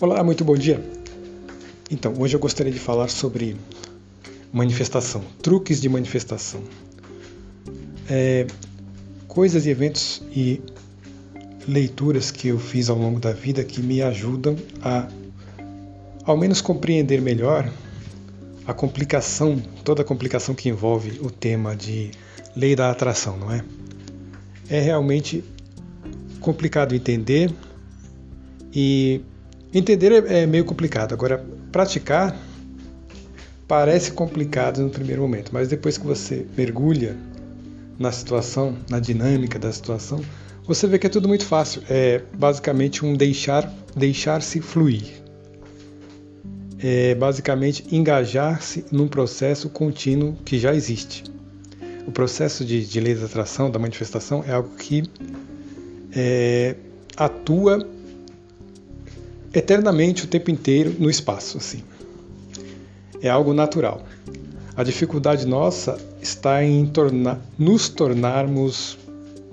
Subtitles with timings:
[0.00, 0.80] Olá, muito bom dia.
[1.90, 3.56] Então, hoje eu gostaria de falar sobre
[4.52, 6.62] manifestação, truques de manifestação.
[8.08, 8.46] É,
[9.26, 10.60] coisas e eventos e
[11.66, 15.08] leituras que eu fiz ao longo da vida que me ajudam a,
[16.24, 17.68] ao menos, compreender melhor
[18.64, 22.12] a complicação, toda a complicação que envolve o tema de
[22.54, 23.64] lei da atração, não é?
[24.68, 25.42] É realmente
[26.40, 27.52] complicado entender
[28.74, 29.20] e
[29.72, 31.12] entender é, é meio complicado.
[31.12, 32.36] Agora, praticar
[33.68, 37.16] parece complicado no primeiro momento, mas depois que você mergulha
[37.98, 40.20] na situação, na dinâmica da situação,
[40.66, 41.82] você vê que é tudo muito fácil.
[41.88, 45.22] É basicamente um deixar deixar-se fluir.
[46.78, 51.24] É basicamente engajar-se num processo contínuo que já existe.
[52.06, 55.04] O processo de, de lei da atração, da manifestação, é algo que
[56.14, 56.76] é,
[57.16, 57.88] atua
[59.54, 61.82] eternamente o tempo inteiro no espaço, assim.
[63.22, 64.04] É algo natural.
[64.76, 66.90] A dificuldade nossa está em
[67.58, 68.98] nos tornarmos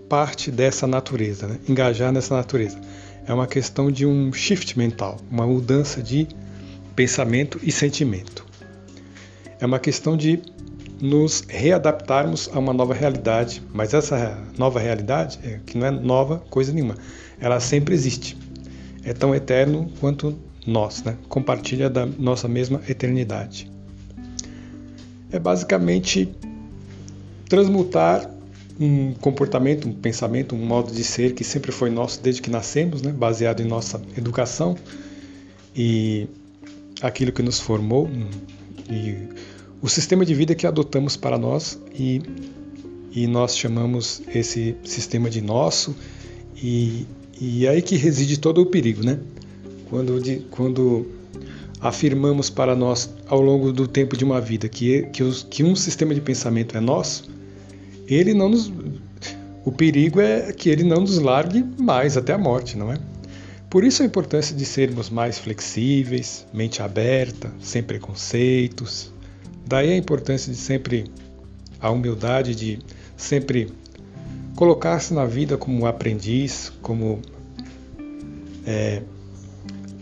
[0.09, 1.59] parte dessa natureza, né?
[1.69, 2.79] engajar nessa natureza.
[3.25, 6.27] É uma questão de um shift mental, uma mudança de
[6.95, 8.45] pensamento e sentimento.
[9.59, 10.41] É uma questão de
[10.99, 16.43] nos readaptarmos a uma nova realidade, mas essa nova realidade, é, que não é nova
[16.49, 16.95] coisa nenhuma,
[17.39, 18.37] ela sempre existe.
[19.03, 21.17] É tão eterno quanto nós, né?
[21.27, 23.69] compartilha da nossa mesma eternidade.
[25.31, 26.29] É basicamente
[27.49, 28.29] transmutar
[28.79, 33.01] um comportamento, um pensamento, um modo de ser que sempre foi nosso desde que nascemos,
[33.01, 33.11] né?
[33.11, 34.75] baseado em nossa educação
[35.75, 36.27] e
[37.01, 38.09] aquilo que nos formou
[38.89, 39.27] e
[39.81, 42.21] o sistema de vida que adotamos para nós e,
[43.11, 45.95] e nós chamamos esse sistema de nosso
[46.55, 47.07] e,
[47.41, 49.19] e aí que reside todo o perigo, né?
[49.89, 51.07] Quando, de, quando
[51.79, 55.75] afirmamos para nós ao longo do tempo de uma vida que, que, os, que um
[55.75, 57.29] sistema de pensamento é nosso,
[58.07, 58.71] ele não nos,
[59.65, 62.97] o perigo é que ele não nos largue mais até a morte, não é?
[63.69, 69.11] Por isso a importância de sermos mais flexíveis, mente aberta, sem preconceitos,
[69.71, 71.05] Daí a importância de sempre
[71.79, 72.79] a humildade de
[73.15, 73.69] sempre
[74.61, 77.19] colocar-se na vida como aprendiz, como
[78.63, 79.01] é,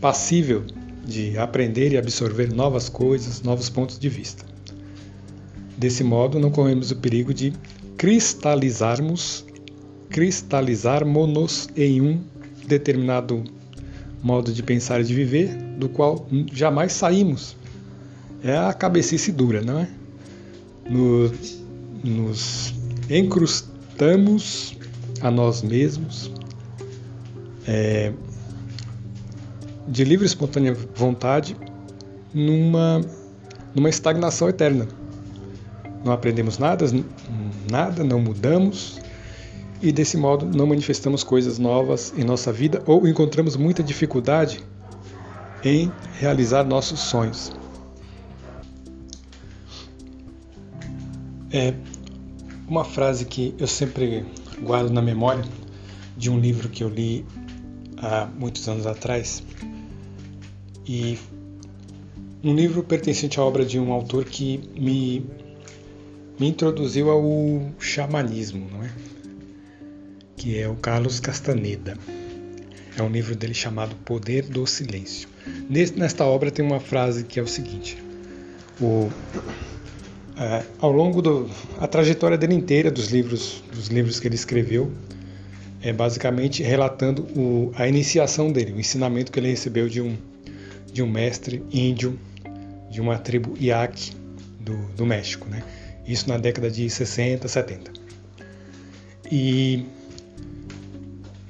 [0.02, 0.66] passível
[1.06, 4.44] de aprender e absorver novas coisas, novos pontos de vista.
[5.78, 7.54] Desse modo, não corremos o perigo de
[7.96, 9.46] cristalizarmos,
[10.10, 12.22] cristalizarmos-nos em um
[12.68, 13.46] determinado
[14.22, 17.56] modo de pensar e de viver, do qual jamais saímos
[18.44, 19.88] é a cabecice dura, não é?
[20.90, 21.62] Nos,
[22.04, 22.74] nos
[23.10, 23.79] encrustamos
[25.22, 26.32] a nós mesmos
[27.68, 28.14] é,
[29.88, 31.56] de livre e espontânea vontade
[32.34, 33.02] numa,
[33.76, 34.88] numa estagnação eterna.
[36.04, 36.86] Não aprendemos nada,
[37.70, 39.00] nada, não mudamos
[39.82, 44.64] e desse modo não manifestamos coisas novas em nossa vida ou encontramos muita dificuldade
[45.64, 47.52] em realizar nossos sonhos.
[51.52, 51.74] É
[52.70, 54.24] uma frase que eu sempre
[54.62, 55.44] guardo na memória
[56.16, 57.26] de um livro que eu li
[57.98, 59.44] há muitos anos atrás
[60.88, 61.18] e
[62.44, 65.26] um livro pertencente à obra de um autor que me,
[66.40, 68.92] me introduziu ao xamanismo, não é?
[70.38, 71.98] que é o Carlos Castaneda.
[72.98, 75.28] É um livro dele chamado Poder do Silêncio.
[75.70, 77.98] Nesta obra tem uma frase que é o seguinte:
[78.80, 79.10] o
[80.40, 84.90] é, ao longo da trajetória dele inteira dos livros, dos livros que ele escreveu,
[85.82, 90.18] é basicamente relatando o, a iniciação dele, o ensinamento que ele recebeu de um,
[90.92, 92.18] de um mestre índio
[92.90, 94.12] de uma tribo Iaque
[94.62, 95.62] do, do México, né?
[96.08, 97.92] Isso na década de 60, 70.
[99.32, 99.86] E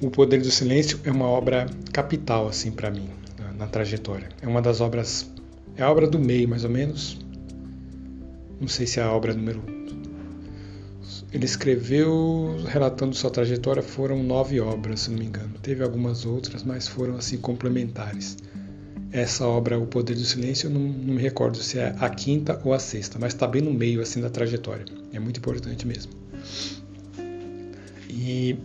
[0.02, 4.30] o Poder do Silêncio é uma obra capital assim para mim na, na trajetória.
[4.42, 5.30] É uma das obras,
[5.78, 7.18] é a obra do meio mais ou menos,
[8.60, 9.62] não sei se é a obra número.
[11.32, 15.54] Ele escreveu, relatando sua trajetória, foram nove obras, se não me engano.
[15.62, 18.36] Teve algumas outras, mas foram assim complementares.
[19.12, 22.60] Essa obra, O Poder do Silêncio, eu não, não me recordo se é a quinta
[22.64, 24.86] ou a sexta, mas está bem no meio assim da trajetória.
[25.14, 26.12] É muito importante mesmo.
[28.10, 28.58] E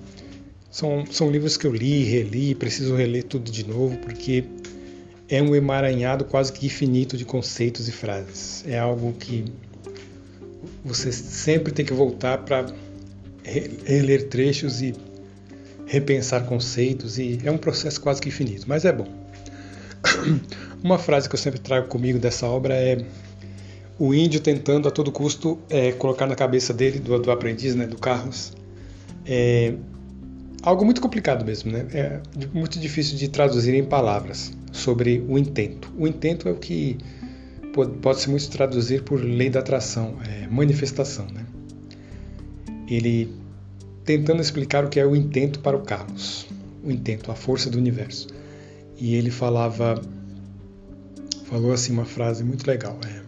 [0.71, 4.45] são, são livros que eu li, reli, preciso reler tudo de novo, porque
[5.29, 8.65] é um emaranhado quase que infinito de conceitos e frases.
[8.67, 9.45] É algo que
[10.85, 12.67] você sempre tem que voltar para
[13.43, 14.95] reler trechos e
[15.87, 19.07] repensar conceitos e é um processo quase que infinito, mas é bom.
[20.83, 23.05] Uma frase que eu sempre trago comigo dessa obra é
[23.99, 27.87] o índio tentando a todo custo é, colocar na cabeça dele, do, do aprendiz, né,
[27.87, 28.53] do Carlos,
[29.25, 29.75] é,
[30.63, 31.87] algo muito complicado mesmo, né?
[31.93, 32.21] É
[32.53, 35.93] muito difícil de traduzir em palavras sobre o intento.
[35.97, 36.99] O intento é o que
[37.75, 41.45] pode, pode se muito traduzir por lei da atração, é, manifestação, né?
[42.89, 43.35] Ele
[44.05, 46.47] tentando explicar o que é o intento para o Carlos,
[46.83, 48.29] o intento, a força do universo.
[48.97, 50.01] E ele falava,
[51.47, 52.99] falou assim uma frase muito legal.
[53.07, 53.23] É,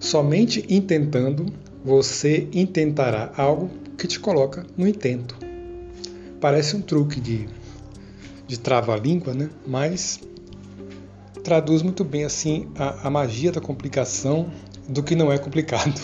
[0.00, 1.46] Somente intentando
[1.84, 5.36] você intentará algo que te coloca no intento.
[6.40, 7.48] Parece um truque de,
[8.46, 9.50] de trava-língua, né?
[9.66, 10.20] mas
[11.44, 14.50] traduz muito bem assim a, a magia da complicação
[14.88, 16.00] do que não é complicado.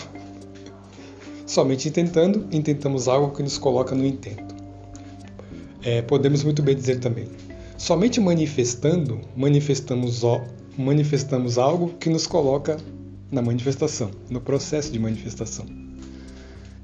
[1.47, 4.55] Somente intentando, intentamos algo que nos coloca no intento.
[5.83, 7.27] É, podemos muito bem dizer também,
[7.75, 10.21] somente manifestando, manifestamos,
[10.77, 12.77] manifestamos algo que nos coloca
[13.31, 15.65] na manifestação, no processo de manifestação.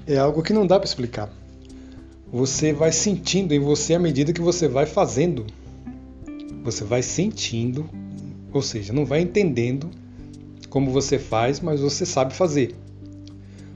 [0.04, 1.32] É algo que não dá para explicar.
[2.32, 5.46] Você vai sentindo em você à medida que você vai fazendo.
[6.64, 7.88] Você vai sentindo,
[8.52, 9.90] ou seja, não vai entendendo
[10.68, 12.74] como você faz, mas você sabe fazer.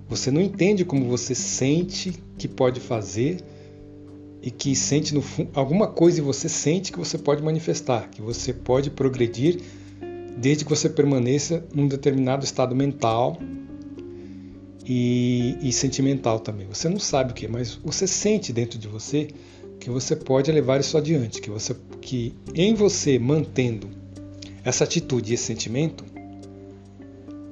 [0.09, 3.39] Você não entende como você sente que pode fazer
[4.43, 5.23] e que sente no
[5.55, 9.61] alguma coisa e você sente que você pode manifestar, que você pode progredir
[10.37, 13.39] desde que você permaneça num determinado estado mental
[14.85, 16.67] e, e, sentimental também.
[16.67, 19.29] Você não sabe o que, mas você sente dentro de você
[19.79, 23.89] que você pode levar isso adiante, que você, que em você mantendo
[24.65, 26.05] essa atitude esse sentimento,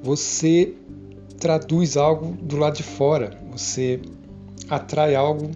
[0.02, 0.74] você
[1.38, 4.00] traduz algo do lado de fora, você
[4.68, 5.50] atrai algo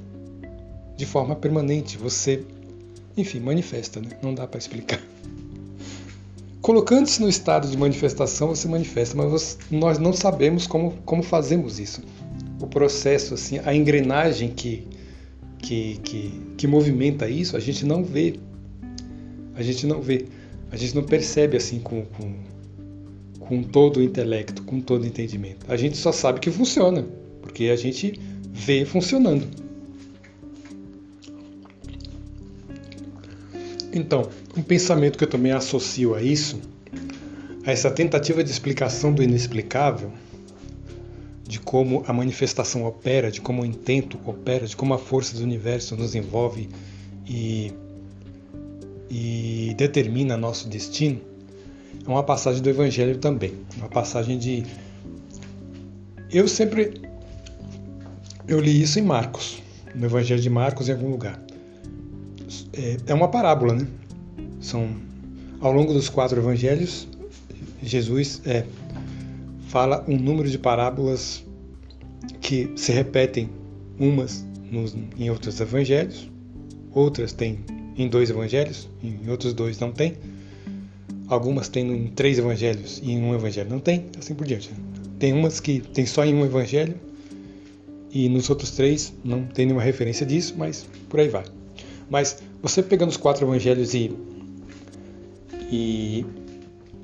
[0.96, 2.42] de forma permanente, você,
[3.16, 4.08] enfim, manifesta, né?
[4.22, 5.00] não dá para explicar.
[6.60, 12.02] Colocando-se no estado de manifestação, você manifesta, mas nós não sabemos como, como fazemos isso.
[12.58, 14.88] O processo, assim, a engrenagem que,
[15.58, 18.36] que, que, que movimenta isso, a gente não vê.
[19.54, 20.26] A gente não vê.
[20.74, 22.34] A gente não percebe assim com, com,
[23.38, 25.64] com todo o intelecto, com todo o entendimento.
[25.68, 27.06] A gente só sabe que funciona,
[27.40, 28.18] porque a gente
[28.50, 29.46] vê funcionando.
[33.92, 36.60] Então, um pensamento que eu também associo a isso,
[37.64, 40.10] a essa tentativa de explicação do inexplicável,
[41.46, 45.44] de como a manifestação opera, de como o intento opera, de como a força do
[45.44, 46.68] universo nos envolve
[47.24, 47.72] e,
[49.14, 51.20] e determina nosso destino,
[52.04, 53.54] é uma passagem do Evangelho também.
[53.76, 54.64] Uma passagem de.
[56.30, 57.00] Eu sempre.
[58.48, 59.62] Eu li isso em Marcos,
[59.94, 61.40] no Evangelho de Marcos, em algum lugar
[62.76, 63.86] é, é uma parábola, né?
[64.60, 64.96] São
[65.60, 67.08] ao longo dos quatro evangelhos,
[67.82, 68.64] Jesus é,
[69.68, 71.44] fala um número de parábolas
[72.40, 73.48] que se repetem
[73.98, 76.30] umas nos, em outros evangelhos,
[76.92, 77.60] outras tem
[77.96, 80.14] em dois evangelhos, em outros dois não tem.
[81.28, 84.70] Algumas tem em três evangelhos e em um evangelho não tem, assim por diante.
[85.18, 86.94] Tem umas que tem só em um evangelho
[88.10, 91.44] e nos outros três não tem nenhuma referência disso, mas por aí vai.
[92.10, 94.12] Mas você pegando os quatro evangelhos e,
[95.70, 96.26] e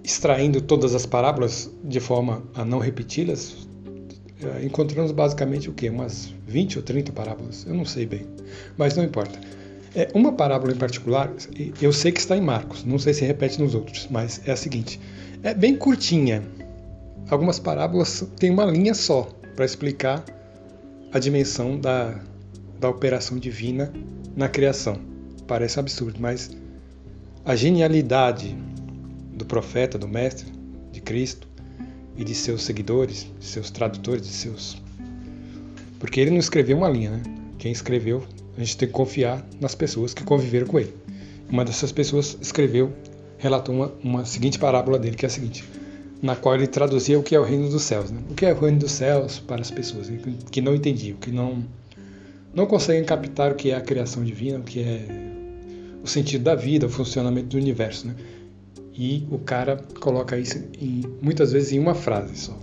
[0.05, 3.67] extraindo todas as parábolas de forma a não repeti-las,
[4.43, 5.89] eh, encontramos basicamente o que?
[5.89, 8.27] Umas 20 ou 30 parábolas, eu não sei bem,
[8.77, 9.39] mas não importa.
[9.95, 11.33] É, uma parábola em particular,
[11.83, 14.57] eu sei que está em Marcos, não sei se repete nos outros, mas é a
[14.57, 15.01] seguinte:
[15.43, 16.43] é bem curtinha.
[17.29, 20.25] Algumas parábolas têm uma linha só para explicar
[21.13, 22.21] a dimensão da,
[22.79, 23.93] da operação divina
[24.37, 24.99] na criação.
[25.47, 26.51] Parece absurdo, mas
[27.45, 28.57] a genialidade
[29.35, 30.53] do profeta, do mestre,
[30.93, 31.49] de Cristo
[32.17, 34.81] e de seus seguidores, de seus tradutores, de seus.
[35.99, 37.23] Porque ele não escreveu uma linha, né?
[37.59, 38.25] Quem escreveu,
[38.61, 40.95] a gente tem que confiar nas pessoas que conviveram com ele.
[41.49, 42.93] Uma dessas pessoas escreveu,
[43.39, 45.65] relatou uma, uma seguinte parábola dele, que é a seguinte:
[46.21, 48.11] na qual ele traduzia o que é o reino dos céus.
[48.11, 48.21] Né?
[48.31, 50.11] O que é o reino dos céus para as pessoas
[50.51, 51.65] que não entendiam, que não
[52.53, 55.07] não conseguem captar o que é a criação divina, o que é
[56.03, 58.09] o sentido da vida, o funcionamento do universo.
[58.09, 58.15] Né?
[58.93, 62.59] E o cara coloca isso em, muitas vezes em uma frase só.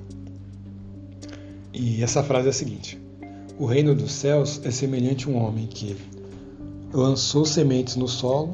[1.74, 3.00] E essa frase é a seguinte:
[3.58, 5.98] O reino dos céus é semelhante a um homem que
[6.94, 8.54] lançou sementes no solo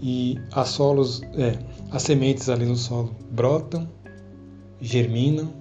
[0.00, 1.58] e as, solos, é,
[1.90, 3.88] as sementes ali no solo brotam,
[4.80, 5.52] germinam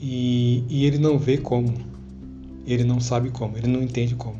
[0.00, 1.92] e, e ele não vê como
[2.66, 4.38] ele não sabe como, ele não entende como.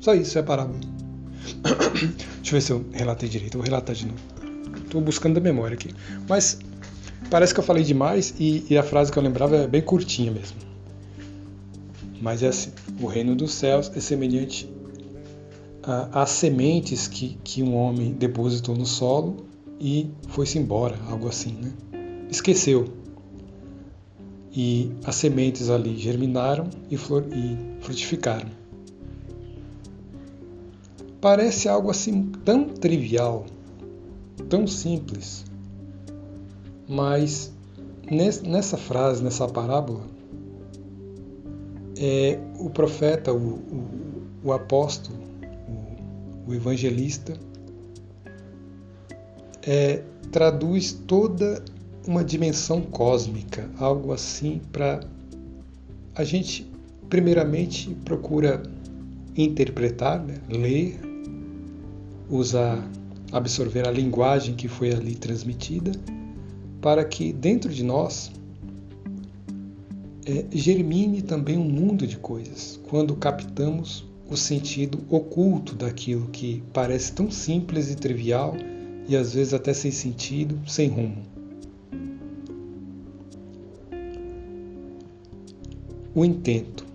[0.00, 0.78] Só isso é a parábola.
[2.40, 3.58] Deixa eu ver se eu relatei direito.
[3.58, 4.18] Vou relatar de novo.
[4.76, 5.90] Estou buscando da memória aqui.
[6.28, 6.58] Mas
[7.30, 10.30] parece que eu falei demais e, e a frase que eu lembrava é bem curtinha
[10.30, 10.56] mesmo.
[12.22, 14.72] Mas é assim: o reino dos céus é semelhante
[16.12, 19.38] às sementes que, que um homem depositou no solo
[19.80, 21.72] e foi-se embora, algo assim, né?
[22.30, 22.84] Esqueceu.
[24.54, 28.50] E as sementes ali germinaram e, flor, e frutificaram.
[31.20, 33.46] Parece algo assim tão trivial,
[34.48, 35.44] tão simples,
[36.88, 37.52] mas
[38.44, 40.11] nessa frase, nessa parábola,
[42.02, 45.16] é, o profeta, o, o, o apóstolo,
[45.68, 47.34] o, o evangelista,
[49.64, 51.64] é, traduz toda
[52.04, 54.98] uma dimensão cósmica, algo assim para
[56.16, 56.68] a gente
[57.08, 58.64] primeiramente procura
[59.36, 60.38] interpretar, né?
[60.48, 60.98] ler,
[62.28, 62.84] usar,
[63.30, 65.92] absorver a linguagem que foi ali transmitida,
[66.80, 68.32] para que dentro de nós
[70.24, 77.12] é, germine também um mundo de coisas, quando captamos o sentido oculto daquilo que parece
[77.12, 78.54] tão simples e trivial
[79.08, 81.22] e às vezes até sem sentido, sem rumo.
[86.14, 86.86] O intento,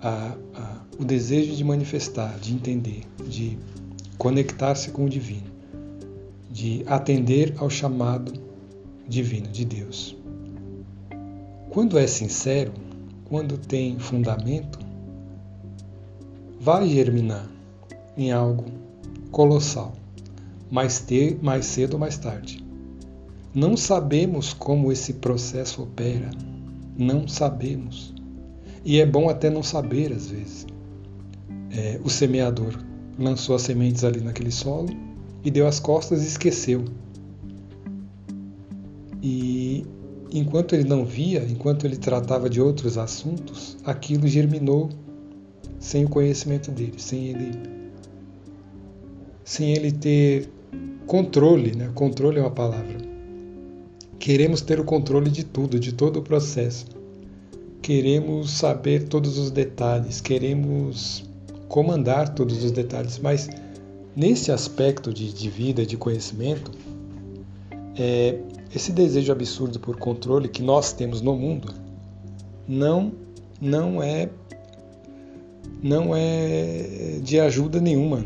[0.00, 3.58] a, a, o desejo de manifestar, de entender, de
[4.18, 5.50] conectar-se com o divino,
[6.50, 8.32] de atender ao chamado
[9.06, 10.21] divino de Deus.
[11.72, 12.70] Quando é sincero,
[13.24, 14.78] quando tem fundamento,
[16.60, 17.48] vai germinar
[18.14, 18.66] em algo
[19.30, 19.94] colossal
[20.70, 22.62] mais, ter, mais cedo ou mais tarde.
[23.54, 26.30] Não sabemos como esse processo opera.
[26.94, 28.12] Não sabemos.
[28.84, 30.66] E é bom até não saber às vezes.
[31.70, 32.78] É, o semeador
[33.18, 34.90] lançou as sementes ali naquele solo
[35.42, 36.84] e deu as costas e esqueceu.
[39.22, 39.86] E
[40.32, 44.88] enquanto ele não via, enquanto ele tratava de outros assuntos, aquilo germinou
[45.78, 47.52] sem o conhecimento dele, sem ele
[49.44, 50.48] sem ele ter
[51.06, 51.90] controle, né?
[51.94, 52.96] Controle é uma palavra.
[54.18, 56.86] Queremos ter o controle de tudo, de todo o processo.
[57.82, 61.28] Queremos saber todos os detalhes, queremos
[61.68, 63.50] comandar todos os detalhes, mas
[64.14, 66.70] nesse aspecto de, de vida, de conhecimento,
[67.98, 68.38] é,
[68.74, 71.74] esse desejo absurdo por controle que nós temos no mundo
[72.66, 73.12] não
[73.60, 74.28] não é
[75.82, 78.24] não é de ajuda nenhuma,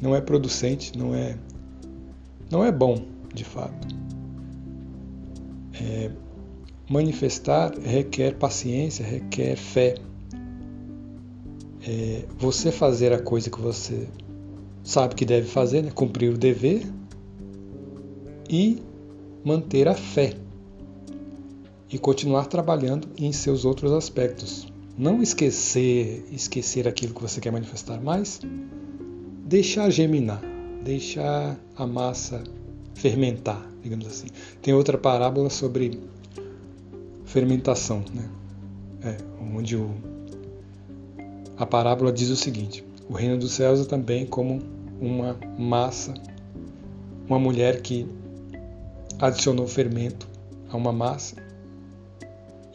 [0.00, 1.36] não é producente, não é
[2.50, 3.02] não é bom,
[3.34, 3.88] de fato.
[5.80, 6.10] É,
[6.88, 9.94] manifestar requer paciência, requer fé.
[11.86, 14.06] É, você fazer a coisa que você
[14.84, 15.90] sabe que deve fazer, né?
[15.90, 16.86] cumprir o dever
[18.48, 18.82] e
[19.44, 20.34] manter a fé
[21.90, 24.66] e continuar trabalhando em seus outros aspectos.
[24.96, 28.40] Não esquecer, esquecer aquilo que você quer manifestar, mas
[29.44, 32.42] deixar germinar deixar a massa
[32.94, 34.26] fermentar, digamos assim.
[34.60, 36.00] Tem outra parábola sobre
[37.24, 38.28] fermentação, né?
[39.04, 39.16] É,
[39.56, 39.90] onde o,
[41.56, 44.60] a parábola diz o seguinte: o reino dos céus é também como
[45.00, 46.14] uma massa,
[47.26, 48.06] uma mulher que
[49.22, 50.26] adicionou fermento
[50.68, 51.36] a uma massa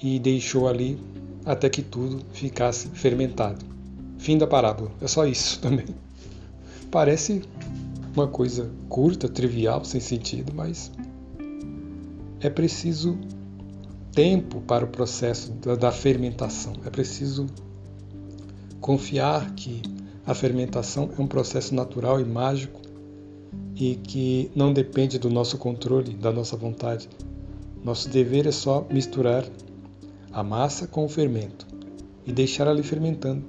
[0.02, 0.98] e deixou ali
[1.46, 3.66] até que tudo ficasse fermentado.
[4.18, 4.90] Fim da parábola.
[5.02, 5.88] É só isso também.
[6.90, 7.44] Parece
[8.16, 10.90] uma coisa curta, trivial, sem sentido, mas
[12.40, 13.18] é preciso
[14.14, 16.74] tempo para o processo da fermentação.
[16.86, 17.46] É preciso
[18.80, 19.82] confiar que
[20.26, 22.87] a fermentação é um processo natural e mágico
[23.80, 27.08] e que não depende do nosso controle, da nossa vontade.
[27.84, 29.46] Nosso dever é só misturar
[30.32, 31.68] a massa com o fermento
[32.26, 33.44] e deixar ali fermentando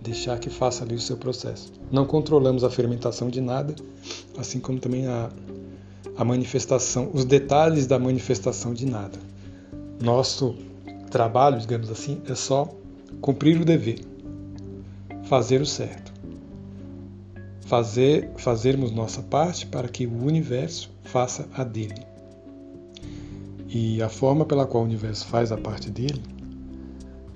[0.00, 1.72] deixar que faça ali o seu processo.
[1.90, 3.74] Não controlamos a fermentação de nada,
[4.38, 5.30] assim como também a,
[6.16, 9.18] a manifestação, os detalhes da manifestação de nada.
[10.02, 10.56] Nosso
[11.10, 12.68] trabalho, digamos assim, é só
[13.20, 14.00] cumprir o dever,
[15.24, 15.99] fazer o certo.
[17.70, 22.02] Fazer, fazermos nossa parte para que o universo faça a dele.
[23.68, 26.20] E a forma pela qual o universo faz a parte dele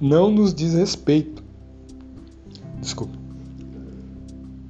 [0.00, 1.44] não nos diz respeito
[2.80, 3.16] desculpa,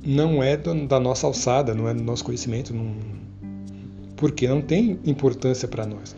[0.05, 2.95] não é da nossa alçada, não é do nosso conhecimento, não,
[4.17, 6.15] porque não tem importância para nós.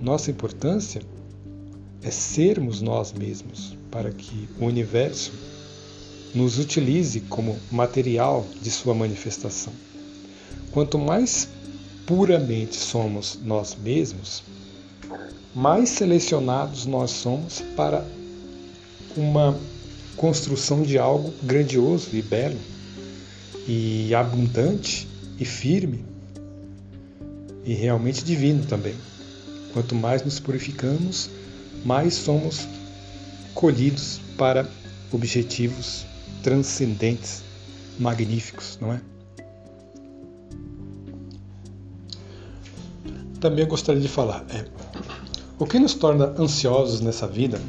[0.00, 1.00] Nossa importância
[2.02, 5.32] é sermos nós mesmos, para que o universo
[6.34, 9.72] nos utilize como material de sua manifestação.
[10.70, 11.48] Quanto mais
[12.06, 14.42] puramente somos nós mesmos,
[15.54, 18.06] mais selecionados nós somos para
[19.16, 19.58] uma
[20.16, 22.58] construção de algo grandioso e belo,
[23.66, 25.08] e abundante
[25.38, 26.04] e firme,
[27.64, 28.94] e realmente divino também.
[29.72, 31.30] Quanto mais nos purificamos,
[31.84, 32.66] mais somos
[33.54, 34.68] colhidos para
[35.12, 36.06] objetivos
[36.42, 37.42] transcendentes,
[37.98, 39.00] magníficos, não é?
[43.40, 44.64] Também gostaria de falar, é,
[45.58, 47.60] o que nos torna ansiosos nessa vida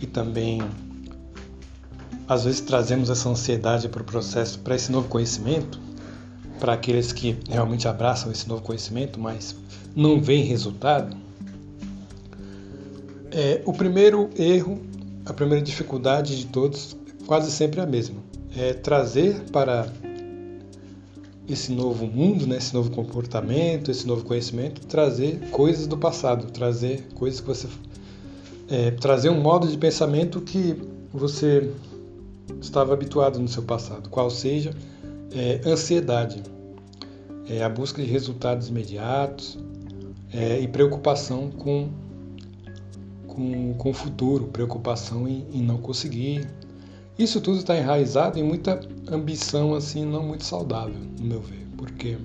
[0.00, 0.60] e também
[2.30, 5.80] às vezes trazemos essa ansiedade para o processo, para esse novo conhecimento,
[6.60, 9.56] para aqueles que realmente abraçam esse novo conhecimento, mas
[9.96, 11.16] não veem resultado.
[13.32, 14.80] É, o primeiro erro,
[15.26, 16.96] a primeira dificuldade de todos,
[17.30, 18.16] quase sempre é a mesma.
[18.56, 19.86] É trazer para
[21.48, 27.06] esse novo mundo, né, esse novo comportamento, esse novo conhecimento, trazer coisas do passado, trazer
[27.14, 27.68] coisas que você.
[28.68, 30.76] É, trazer um modo de pensamento que
[31.12, 31.72] você
[32.60, 34.74] estava habituado no seu passado, qual seja
[35.32, 36.42] é, ansiedade,
[37.48, 39.56] é, a busca de resultados imediatos
[40.32, 41.90] é, e preocupação com,
[43.28, 46.44] com, com o futuro, preocupação em, em não conseguir,
[47.22, 52.16] isso tudo está enraizado em muita ambição assim não muito saudável, no meu ver, porque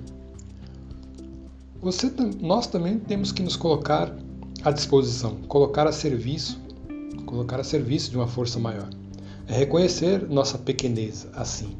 [1.82, 2.10] você,
[2.40, 4.16] nós também temos que nos colocar
[4.62, 6.58] à disposição, colocar a serviço,
[7.26, 8.88] colocar a serviço de uma força maior.
[9.46, 11.76] É reconhecer nossa pequenez assim.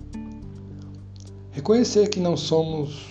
[1.50, 3.08] Reconhecer que não somos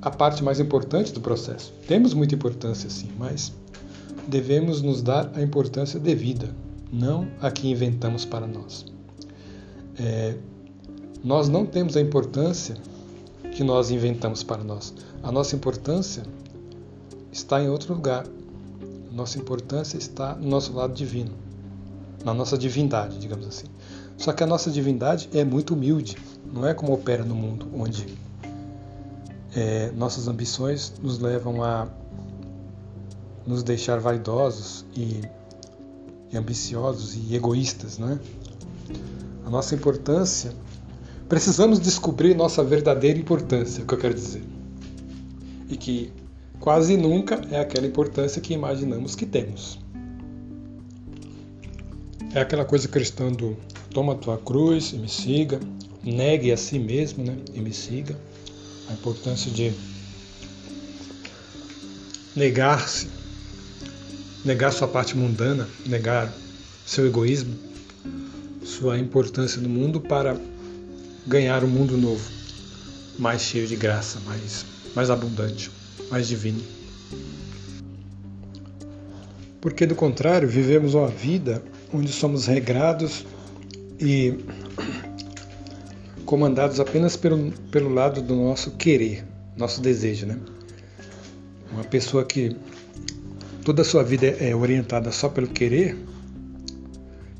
[0.00, 1.72] a parte mais importante do processo.
[1.86, 3.52] Temos muita importância sim, mas
[4.28, 6.54] devemos nos dar a importância devida
[6.92, 8.84] não a que inventamos para nós.
[9.98, 10.36] É,
[11.24, 12.76] nós não temos a importância
[13.52, 14.92] que nós inventamos para nós.
[15.22, 16.22] A nossa importância
[17.32, 18.26] está em outro lugar.
[19.10, 21.32] Nossa importância está no nosso lado divino,
[22.24, 23.66] na nossa divindade, digamos assim.
[24.16, 26.16] Só que a nossa divindade é muito humilde,
[26.52, 28.06] não é como opera no mundo, onde
[29.54, 31.88] é, nossas ambições nos levam a
[33.46, 35.20] nos deixar vaidosos e
[36.32, 38.18] e ambiciosos e egoístas, né?
[39.44, 40.52] A nossa importância,
[41.28, 44.42] precisamos descobrir nossa verdadeira importância, é o que eu quero dizer.
[45.68, 46.12] E que
[46.58, 49.78] quase nunca é aquela importância que imaginamos que temos.
[52.34, 53.56] É aquela coisa cristã do
[53.90, 55.60] toma tua cruz e me siga,
[56.02, 58.18] negue a si mesmo né, e me siga.
[58.88, 59.72] A importância de
[62.34, 63.08] negar-se
[64.44, 66.32] negar sua parte mundana, negar
[66.84, 67.54] seu egoísmo,
[68.64, 70.36] sua importância no mundo para
[71.26, 72.28] ganhar um mundo novo,
[73.18, 75.70] mais cheio de graça, mais, mais abundante,
[76.10, 76.60] mais divino.
[79.60, 81.62] Porque, do contrário, vivemos uma vida
[81.94, 83.24] onde somos regrados
[84.00, 84.36] e
[86.26, 89.24] comandados apenas pelo, pelo lado do nosso querer,
[89.56, 90.26] nosso desejo.
[90.26, 90.36] Né?
[91.70, 92.56] Uma pessoa que
[93.64, 95.96] toda a sua vida é orientada só pelo querer,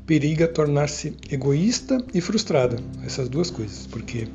[0.05, 2.77] periga tornar-se egoísta e frustrada.
[3.05, 4.27] Essas duas coisas, porque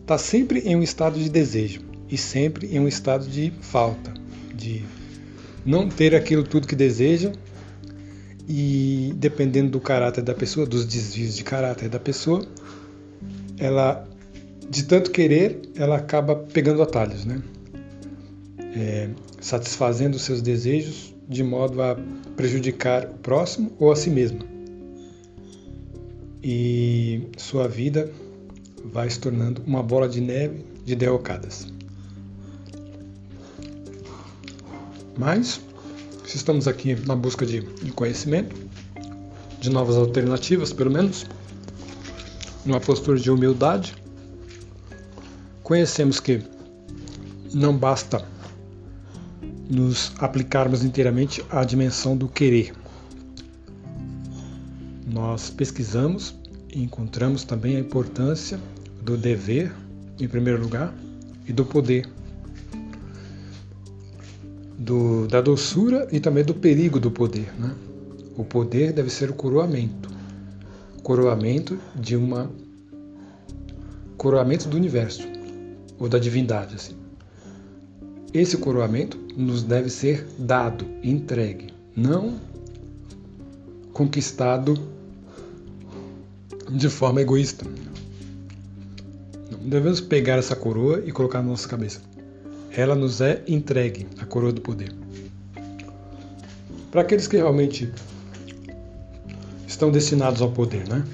[0.00, 4.12] está sempre em um estado de desejo e sempre em um estado de falta,
[4.54, 4.84] de
[5.64, 7.32] não ter aquilo tudo que deseja
[8.48, 12.46] e dependendo do caráter da pessoa, dos desvios de caráter da pessoa,
[13.58, 14.06] ela
[14.68, 17.40] de tanto querer, ela acaba pegando atalhos, né?
[18.76, 19.08] É,
[19.44, 21.98] satisfazendo seus desejos de modo a
[22.34, 24.38] prejudicar o próximo ou a si mesmo.
[26.42, 28.10] E sua vida
[28.82, 31.66] vai se tornando uma bola de neve de derrocadas.
[35.18, 35.60] Mas,
[36.24, 38.56] se estamos aqui na busca de, de conhecimento,
[39.60, 41.26] de novas alternativas, pelo menos,
[42.64, 43.94] numa postura de humildade,
[45.62, 46.42] conhecemos que
[47.52, 48.32] não basta
[49.68, 52.72] nos aplicarmos inteiramente à dimensão do querer.
[55.06, 56.34] Nós pesquisamos
[56.72, 58.58] e encontramos também a importância
[59.02, 59.72] do dever,
[60.20, 60.94] em primeiro lugar,
[61.46, 62.08] e do poder,
[64.78, 67.52] do, da doçura e também do perigo do poder.
[67.58, 67.74] Né?
[68.36, 70.14] O poder deve ser o coroamento
[71.04, 72.50] coroamento de uma
[74.16, 75.28] coroamento do universo
[75.98, 76.96] ou da divindade assim.
[78.32, 82.40] Esse coroamento nos deve ser dado, entregue, não
[83.92, 84.78] conquistado
[86.70, 87.64] de forma egoísta.
[89.50, 92.00] Não devemos pegar essa coroa e colocar na nossa cabeça.
[92.76, 94.92] Ela nos é entregue, a coroa do poder.
[96.90, 97.92] Para aqueles que realmente
[99.66, 101.04] estão destinados ao poder, né?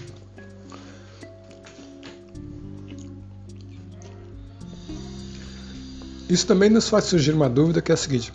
[6.31, 8.33] Isso também nos faz surgir uma dúvida que é a seguinte: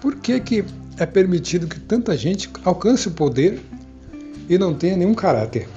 [0.00, 0.64] por que, que
[0.96, 3.60] é permitido que tanta gente alcance o poder
[4.48, 5.68] e não tenha nenhum caráter?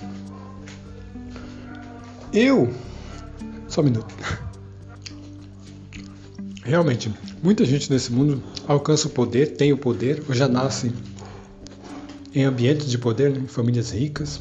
[2.32, 2.74] Eu.
[3.68, 4.16] Só um minuto.
[6.64, 10.94] Realmente, muita gente nesse mundo alcança o poder, tem o poder, ou já nasce
[12.34, 13.44] em ambientes de poder, né?
[13.48, 14.40] famílias ricas,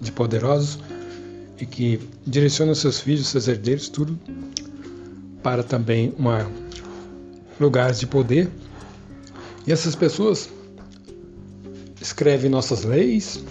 [0.00, 0.78] de poderosos,
[1.60, 4.16] e que direcionam seus filhos, seus herdeiros, tudo
[5.44, 6.50] para também uma,
[7.60, 8.50] lugares de poder.
[9.66, 10.48] E essas pessoas
[12.00, 13.44] escrevem nossas leis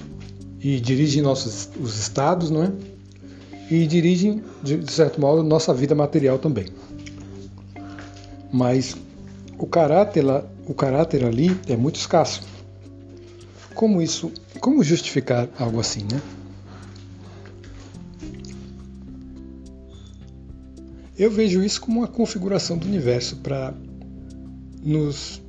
[0.59, 2.71] e dirigem nossos os estados, não é?
[3.69, 6.65] E dirigem, de certo modo, nossa vida material também.
[8.51, 8.97] Mas
[9.57, 10.25] o caráter,
[10.65, 12.41] o caráter ali é muito escasso.
[13.75, 16.19] Como isso, como justificar algo assim, né?
[21.23, 23.73] Eu vejo isso como uma configuração do universo para
[24.83, 25.41] nos,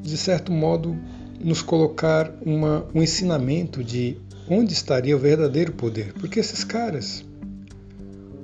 [0.00, 0.98] de certo modo,
[1.38, 4.16] nos colocar uma, um ensinamento de
[4.48, 6.14] onde estaria o verdadeiro poder.
[6.14, 7.22] Porque esses caras,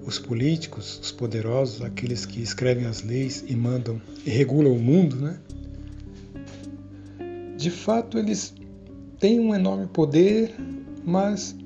[0.05, 5.17] os políticos, os poderosos, aqueles que escrevem as leis e mandam e regulam o mundo,
[5.17, 5.39] né?
[7.57, 8.53] De fato, eles
[9.19, 10.55] têm um enorme poder,
[11.03, 11.57] mas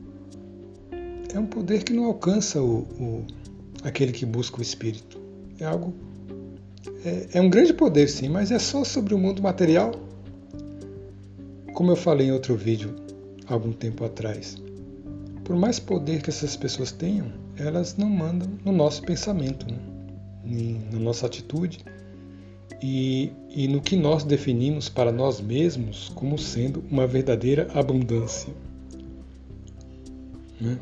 [1.35, 3.25] é um poder que não alcança o, o
[3.83, 5.21] aquele que busca o espírito.
[5.59, 5.95] É algo.
[7.05, 9.93] É, é um grande poder, sim, mas é só sobre o mundo material.
[11.75, 12.95] Como eu falei em outro vídeo
[13.47, 14.57] algum tempo atrás,
[15.45, 19.79] por mais poder que essas pessoas tenham, elas não mandam no nosso pensamento, né?
[20.93, 21.85] na nossa atitude
[22.83, 28.53] e, e no que nós definimos para nós mesmos como sendo uma verdadeira abundância.
[30.61, 30.79] Né?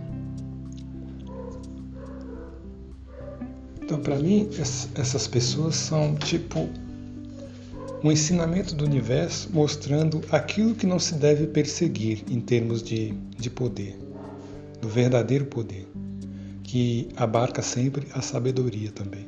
[3.86, 4.50] Então, para mim,
[4.96, 6.68] essas pessoas são tipo
[8.02, 13.48] um ensinamento do universo mostrando aquilo que não se deve perseguir em termos de, de
[13.48, 13.96] poder,
[14.80, 15.86] do verdadeiro poder,
[16.64, 19.24] que abarca sempre a sabedoria também.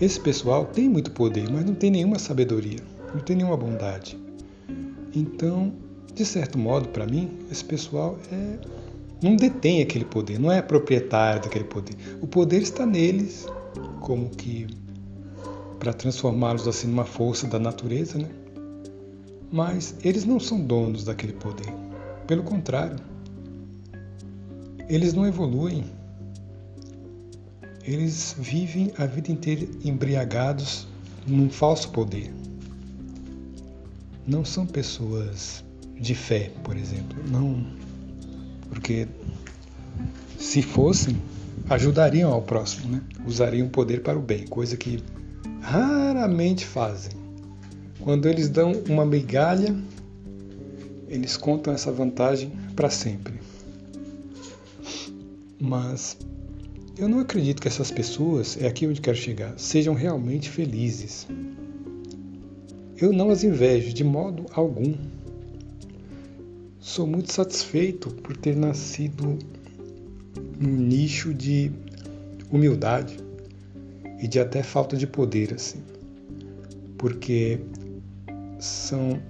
[0.00, 2.80] Esse pessoal tem muito poder, mas não tem nenhuma sabedoria,
[3.12, 4.16] não tem nenhuma bondade.
[5.14, 5.74] Então,
[6.14, 8.56] de certo modo, para mim, esse pessoal é,
[9.22, 11.94] não detém aquele poder, não é proprietário daquele poder.
[12.22, 13.46] O poder está neles
[14.00, 14.66] como que
[15.78, 18.28] para transformá-los assim numa força da natureza, né?
[19.52, 21.72] Mas eles não são donos daquele poder.
[22.26, 22.96] Pelo contrário,
[24.88, 25.84] eles não evoluem.
[27.84, 30.88] Eles vivem a vida inteira embriagados
[31.26, 32.32] num falso poder.
[34.26, 35.62] Não são pessoas
[36.00, 37.22] de fé, por exemplo.
[37.30, 37.66] Não.
[38.70, 39.06] Porque
[40.38, 41.16] se fossem,
[41.68, 43.02] ajudariam ao próximo, né?
[43.26, 45.02] usariam o poder para o bem, coisa que
[45.60, 47.12] raramente fazem.
[48.00, 49.74] Quando eles dão uma migalha,
[51.08, 53.34] eles contam essa vantagem para sempre.
[55.58, 56.18] Mas
[56.98, 61.26] eu não acredito que essas pessoas, é aqui onde quero chegar, sejam realmente felizes.
[62.96, 64.94] Eu não as invejo de modo algum.
[66.78, 69.38] Sou muito satisfeito por ter nascido
[70.60, 71.70] um nicho de
[72.50, 73.16] humildade
[74.20, 75.82] e de até falta de poder, assim.
[76.96, 77.60] Porque
[78.58, 79.20] são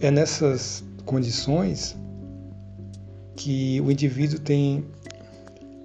[0.00, 1.96] é nessas condições
[3.36, 4.84] que o indivíduo tem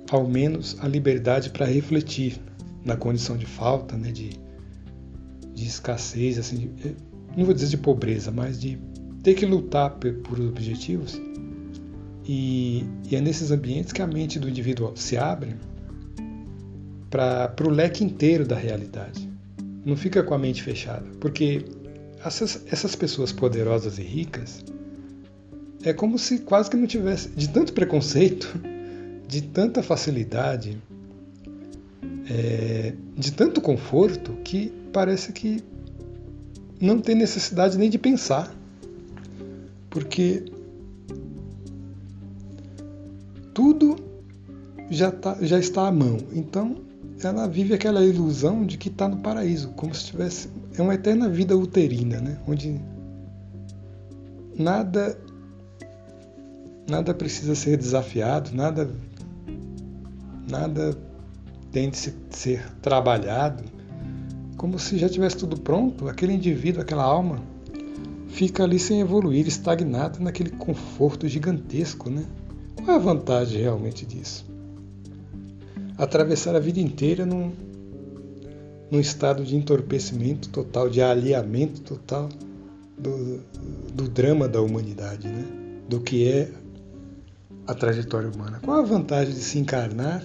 [0.10, 2.40] ao menos a liberdade para refletir
[2.84, 4.32] na condição de falta, né, de,
[5.54, 6.96] de escassez, assim, de,
[7.36, 8.78] não vou dizer de pobreza, mas de
[9.22, 11.20] ter que lutar por objetivos
[12.28, 15.56] e, e é nesses ambientes que a mente do indivíduo se abre
[17.10, 19.30] para o leque inteiro da realidade.
[19.86, 21.64] Não fica com a mente fechada, porque
[22.24, 24.66] essas, essas pessoas poderosas e ricas
[25.84, 28.60] é como se quase que não tivesse de tanto preconceito,
[29.26, 30.78] de tanta facilidade,
[32.30, 35.64] é, de tanto conforto que parece que
[36.82, 38.54] não tem necessidade nem de pensar,
[39.90, 40.44] porque
[43.58, 43.96] tudo
[44.88, 46.18] já, tá, já está à mão.
[46.32, 46.76] Então
[47.24, 50.48] ela vive aquela ilusão de que está no paraíso, como se tivesse.
[50.78, 52.38] É uma eterna vida uterina, né?
[52.48, 52.80] onde
[54.56, 55.18] nada
[56.88, 58.92] nada precisa ser desafiado, nada,
[60.48, 60.96] nada
[61.72, 61.98] tem de
[62.30, 63.64] ser trabalhado,
[64.56, 67.42] como se já tivesse tudo pronto, aquele indivíduo, aquela alma,
[68.28, 72.24] fica ali sem evoluir, estagnado naquele conforto gigantesco, né?
[72.84, 74.46] Qual é a vantagem realmente disso?
[75.98, 77.52] Atravessar a vida inteira num,
[78.90, 82.30] num estado de entorpecimento total, de alinhamento total
[82.98, 83.42] do,
[83.94, 85.46] do drama da humanidade, né?
[85.88, 86.52] do que é
[87.66, 88.60] a trajetória humana.
[88.64, 90.24] Qual a vantagem de se encarnar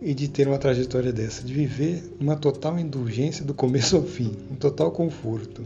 [0.00, 1.42] e de ter uma trajetória dessa?
[1.42, 5.62] De viver uma total indulgência do começo ao fim, um total conforto.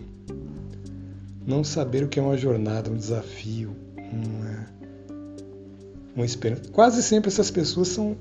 [1.46, 4.66] Não saber o que é uma jornada, um desafio, uma,
[6.16, 6.62] uma esperança.
[6.72, 8.16] Quase sempre essas pessoas são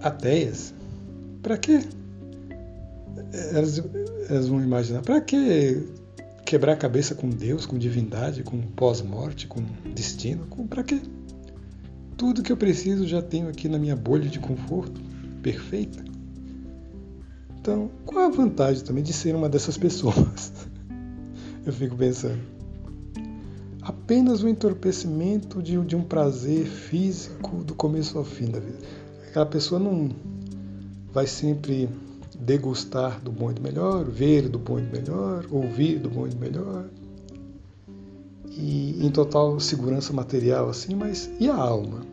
[0.00, 0.72] ateias.
[1.42, 1.80] Para quê?
[3.52, 3.82] Elas,
[4.30, 5.86] elas vão imaginar, para que
[6.46, 9.60] quebrar a cabeça com Deus, com divindade, com pós-morte, com
[9.94, 10.46] destino?
[10.68, 11.00] Para quê?
[12.16, 15.00] Tudo que eu preciso já tenho aqui na minha bolha de conforto
[15.42, 16.04] perfeita.
[17.60, 20.52] Então, qual a vantagem também de ser uma dessas pessoas?
[21.66, 22.53] Eu fico pensando.
[23.84, 28.78] Apenas o entorpecimento de, de um prazer físico do começo ao fim da vida.
[29.28, 30.08] Aquela pessoa não
[31.12, 31.90] vai sempre
[32.38, 36.26] degustar do bom e do melhor, ver do bom e do melhor, ouvir do bom
[36.26, 36.86] e do melhor.
[38.48, 42.06] E em total segurança material assim, mas e a alma?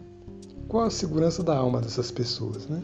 [0.68, 2.84] Qual a segurança da alma dessas pessoas, né?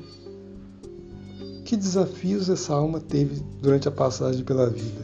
[1.65, 5.01] Que desafios essa alma teve durante a passagem pela vida?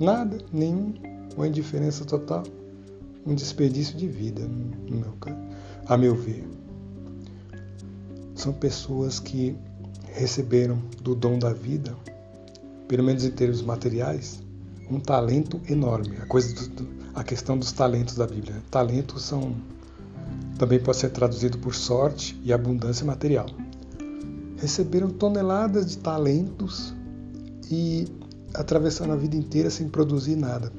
[0.00, 0.94] Nada, nenhum,
[1.36, 2.44] uma indiferença total,
[3.24, 5.14] um desperdício de vida, no meu
[5.86, 6.44] a meu ver.
[8.34, 9.56] São pessoas que
[10.12, 11.96] receberam do dom da vida,
[12.88, 14.40] pelo menos em termos materiais,
[14.90, 16.16] um talento enorme.
[16.16, 18.62] A, coisa do, a questão dos talentos da Bíblia.
[18.70, 19.54] Talentos são
[20.58, 23.46] também pode ser traduzido por sorte e abundância material
[24.62, 26.94] receberam toneladas de talentos
[27.68, 28.06] e
[28.54, 30.72] atravessaram a vida inteira sem produzir nada.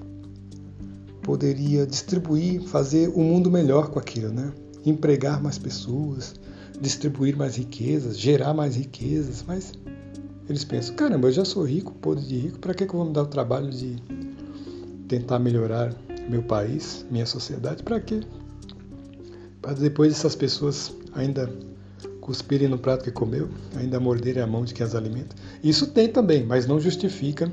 [1.24, 4.52] Poderia distribuir, fazer o um mundo melhor com aquilo, né?
[4.86, 6.36] Empregar mais pessoas,
[6.80, 9.74] distribuir mais riquezas, gerar mais riquezas, mas
[10.50, 13.08] eles pensam: caramba, eu já sou rico, podre de rico, para que, que eu vou
[13.08, 13.96] me dar o trabalho de
[15.08, 15.94] tentar melhorar
[16.30, 17.84] meu país, minha sociedade?
[17.84, 18.22] Para quê?
[19.62, 21.50] Para depois essas pessoas ainda
[22.20, 25.36] cuspirem no prato que comeu, ainda morderem a mão de quem as alimenta.
[25.64, 27.52] Isso tem também, mas não justifica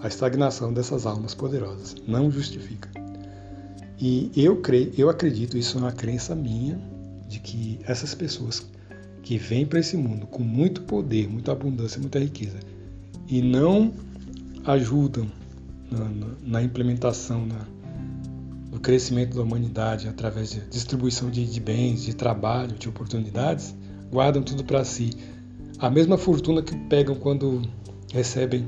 [0.00, 1.94] a estagnação dessas almas poderosas.
[2.06, 2.99] Não justifica.
[4.00, 6.80] E eu creio, eu acredito, isso é uma crença minha,
[7.28, 8.66] de que essas pessoas
[9.22, 12.58] que vêm para esse mundo com muito poder, muita abundância, muita riqueza,
[13.28, 13.92] e não
[14.64, 15.30] ajudam
[15.90, 17.66] na, na, na implementação, na,
[18.72, 23.74] no crescimento da humanidade através de distribuição de, de bens, de trabalho, de oportunidades,
[24.10, 25.10] guardam tudo para si.
[25.78, 27.62] A mesma fortuna que pegam quando
[28.12, 28.66] recebem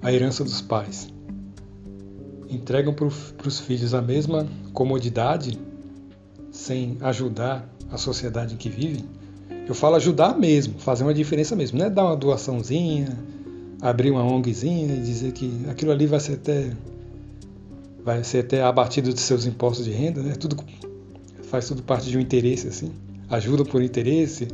[0.00, 1.11] a herança dos pais.
[2.54, 5.58] Entregam para os filhos a mesma comodidade
[6.50, 9.04] sem ajudar a sociedade em que vivem.
[9.66, 11.78] Eu falo ajudar mesmo, fazer uma diferença mesmo.
[11.78, 13.16] Não é dar uma doaçãozinha,
[13.80, 16.72] abrir uma ONGzinha e dizer que aquilo ali vai ser até
[18.04, 20.34] vai ser até abatido de seus impostos de renda, né?
[20.34, 20.56] Tudo
[21.44, 22.92] faz tudo parte de um interesse assim
[23.32, 24.46] ajudam por interesse,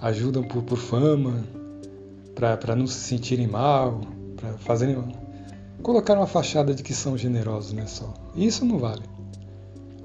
[0.00, 1.44] ajudam por, por fama,
[2.34, 4.00] para não se sentirem mal,
[4.36, 4.96] para fazerem.
[5.82, 7.86] Colocar uma fachada de que são generosos, né?
[7.86, 8.12] Só.
[8.34, 9.02] Isso não vale.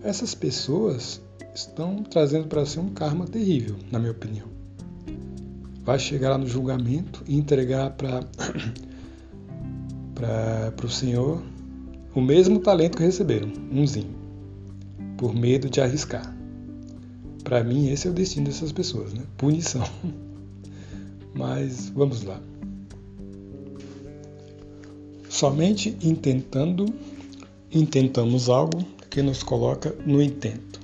[0.04, 1.22] Essas pessoas
[1.54, 4.48] estão trazendo para si um karma terrível, na minha opinião.
[5.84, 8.22] Vai chegar lá no julgamento e entregar para
[10.84, 11.42] o Senhor
[12.14, 14.16] o mesmo talento que receberam, umzinho,
[15.18, 16.36] por medo de arriscar.
[17.44, 19.22] Para mim, esse é o destino dessas pessoas, né?
[19.38, 19.84] Punição.
[21.36, 22.40] Mas vamos lá.
[25.36, 26.86] Somente intentando,
[27.70, 30.80] intentamos algo que nos coloca no intento.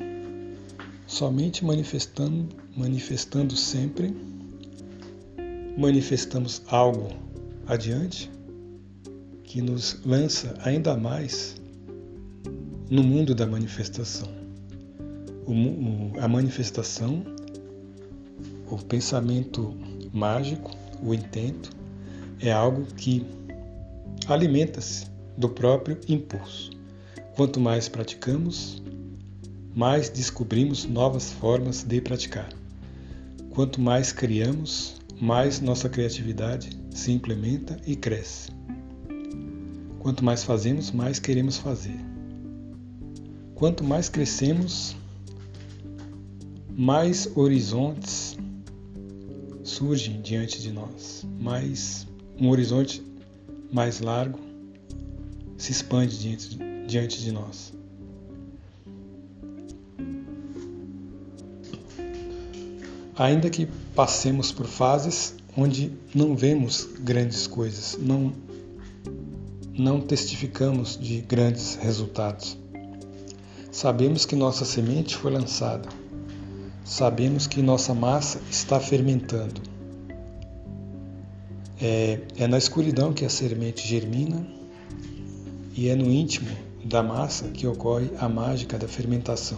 [1.08, 4.14] Somente manifestando, manifestando sempre,
[5.78, 7.08] manifestamos algo
[7.66, 8.30] adiante
[9.46, 11.56] que nos lança ainda mais
[12.90, 14.28] no mundo da manifestação
[15.46, 17.24] o, a manifestação,
[18.70, 19.74] o pensamento
[20.14, 21.70] mágico, o intento,
[22.40, 23.26] é algo que
[24.28, 25.06] alimenta-se
[25.38, 26.72] do próprio impulso.
[27.36, 28.82] Quanto mais praticamos,
[29.74, 32.50] mais descobrimos novas formas de praticar.
[33.52, 38.52] Quanto mais criamos, mais nossa criatividade se implementa e cresce.
[40.00, 42.00] Quanto mais fazemos, mais queremos fazer.
[43.56, 44.96] Quanto mais crescemos,
[46.76, 48.38] mais horizontes
[49.64, 52.08] surgem diante de nós, mais
[52.40, 53.04] um horizonte
[53.72, 54.40] mais largo
[55.58, 56.58] se expande diante,
[56.88, 57.74] diante de nós.
[63.16, 68.34] Ainda que passemos por fases onde não vemos grandes coisas, não,
[69.78, 72.58] não testificamos de grandes resultados.
[73.72, 75.88] Sabemos que nossa semente foi lançada,
[76.84, 79.71] sabemos que nossa massa está fermentando.
[81.82, 84.46] É, é na escuridão que a semente germina
[85.76, 86.50] e é no íntimo
[86.86, 89.58] da massa que ocorre a mágica da fermentação.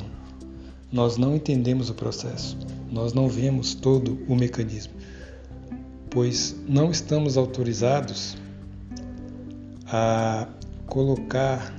[0.90, 2.58] Nós não entendemos o processo,
[2.90, 4.94] nós não vemos todo o mecanismo,
[6.10, 8.38] pois não estamos autorizados
[9.86, 10.48] a
[10.86, 11.76] colocar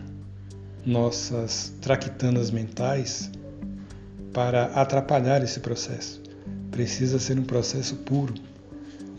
[0.84, 3.30] nossas traquitanas mentais
[4.32, 6.20] para atrapalhar esse processo.
[6.70, 8.34] Precisa ser um processo puro,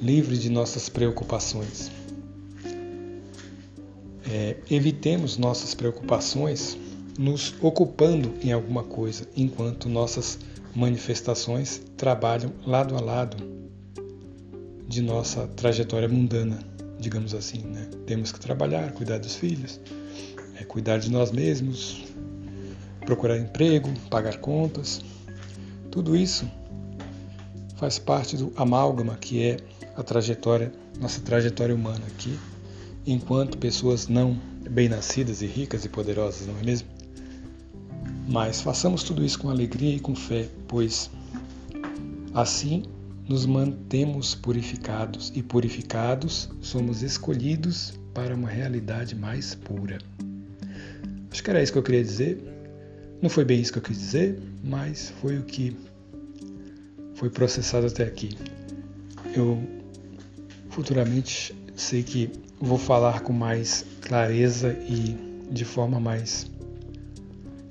[0.01, 1.91] livre de nossas preocupações.
[4.29, 6.77] É, evitemos nossas preocupações
[7.17, 10.39] nos ocupando em alguma coisa, enquanto nossas
[10.75, 13.37] manifestações trabalham lado a lado
[14.87, 16.59] de nossa trajetória mundana,
[16.99, 17.59] digamos assim.
[17.59, 17.89] Né?
[18.05, 19.79] Temos que trabalhar, cuidar dos filhos,
[20.59, 22.03] é cuidar de nós mesmos,
[23.05, 25.01] procurar emprego, pagar contas.
[25.89, 26.49] Tudo isso
[27.75, 29.57] faz parte do amálgama que é
[29.95, 32.37] a trajetória, nossa trajetória humana aqui,
[33.05, 36.87] enquanto pessoas não bem-nascidas e ricas e poderosas, não é mesmo?
[38.27, 41.09] Mas façamos tudo isso com alegria e com fé, pois
[42.33, 42.83] assim
[43.27, 49.97] nos mantemos purificados e purificados somos escolhidos para uma realidade mais pura.
[51.31, 52.41] Acho que era isso que eu queria dizer.
[53.21, 55.75] Não foi bem isso que eu quis dizer, mas foi o que
[57.15, 58.37] foi processado até aqui.
[59.33, 59.61] Eu
[60.69, 65.15] futuramente sei que vou falar com mais clareza e
[65.51, 66.49] de forma mais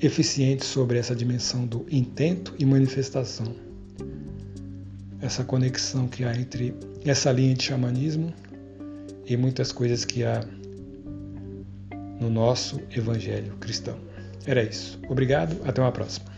[0.01, 3.55] eficiente sobre essa dimensão do intento e manifestação.
[5.21, 8.33] Essa conexão que há entre essa linha de xamanismo
[9.27, 10.45] e muitas coisas que há
[12.21, 13.99] no nosso Evangelho cristão.
[14.47, 14.99] Era isso.
[15.09, 16.34] Obrigado, até uma próxima.